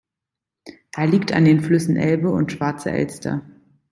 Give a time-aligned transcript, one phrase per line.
[0.95, 3.43] Er liegt an den Flüssen Elbe und Schwarze Elster.